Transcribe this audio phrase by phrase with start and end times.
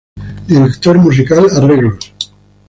[0.47, 2.11] Director Musical, Arreglos.